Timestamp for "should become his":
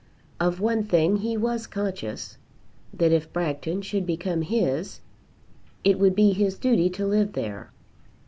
3.83-4.99